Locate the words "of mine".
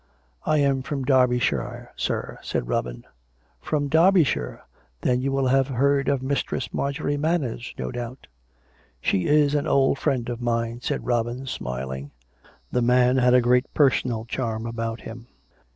10.29-10.79